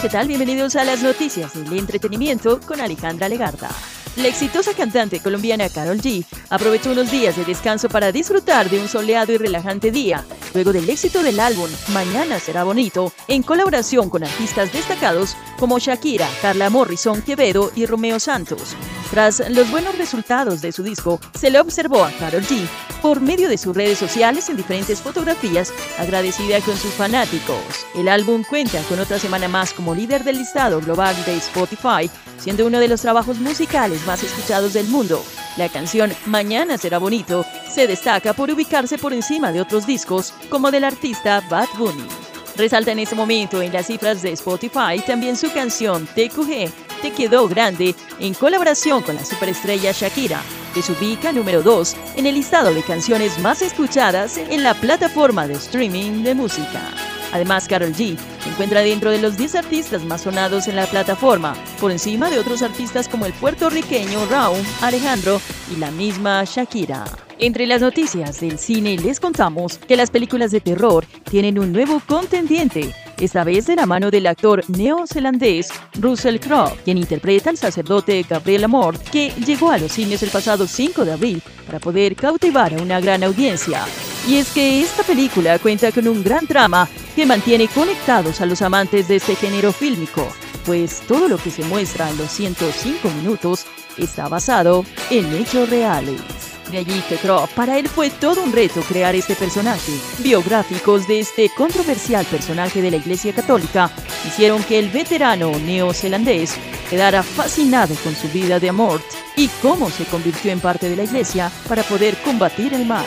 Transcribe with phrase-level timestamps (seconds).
[0.00, 0.28] ¿qué tal?
[0.28, 3.68] Bienvenidos a las noticias del entretenimiento con Alejandra Legarda.
[4.16, 8.86] La exitosa cantante colombiana Carol G aprovechó unos días de descanso para disfrutar de un
[8.86, 10.24] soleado y relajante día,
[10.54, 16.28] luego del éxito del álbum Mañana será bonito, en colaboración con artistas destacados como Shakira,
[16.42, 18.76] Carla Morrison, Quevedo y Romeo Santos.
[19.18, 22.64] Tras los buenos resultados de su disco, se le observó a Carol G
[23.02, 27.58] por medio de sus redes sociales en diferentes fotografías, agradecida con sus fanáticos.
[27.96, 32.08] El álbum cuenta con otra semana más como líder del listado global de Spotify,
[32.38, 35.20] siendo uno de los trabajos musicales más escuchados del mundo.
[35.56, 40.70] La canción Mañana será bonito se destaca por ubicarse por encima de otros discos como
[40.70, 42.06] del artista Bad Bunny.
[42.54, 47.46] Resalta en este momento en las cifras de Spotify también su canción TQG, Te quedó
[47.46, 50.42] grande, en colaboración con la superestrella Shakira,
[50.74, 55.46] que se ubica número 2 en el listado de canciones más escuchadas en la plataforma
[55.46, 56.90] de streaming de música.
[57.32, 61.54] Además, Carol G se encuentra dentro de los 10 artistas más sonados en la plataforma,
[61.80, 65.40] por encima de otros artistas como el puertorriqueño Raúl Alejandro
[65.72, 67.04] y la misma Shakira.
[67.38, 72.02] Entre las noticias del cine les contamos que las películas de terror tienen un nuevo
[72.04, 78.24] contendiente, esta vez de la mano del actor neozelandés Russell Crowe, quien interpreta al sacerdote
[78.28, 82.74] Gabriel Amort, que llegó a los cines el pasado 5 de abril para poder cautivar
[82.74, 83.84] a una gran audiencia.
[84.26, 88.62] Y es que esta película cuenta con un gran trama que mantiene conectados a los
[88.62, 90.26] amantes de este género fílmico,
[90.64, 93.66] pues todo lo que se muestra en los 105 minutos
[93.96, 96.37] está basado en hechos reales.
[96.70, 99.92] De allí que Crow, para él fue todo un reto crear este personaje.
[100.18, 103.90] Biográficos de este controversial personaje de la Iglesia Católica
[104.26, 106.56] hicieron que el veterano neozelandés
[106.90, 109.00] quedara fascinado con su vida de amor
[109.36, 113.06] y cómo se convirtió en parte de la Iglesia para poder combatir el mal.